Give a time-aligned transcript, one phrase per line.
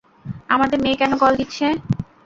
[0.49, 1.65] আমার মেয়ে কেন কল দিচ্ছে?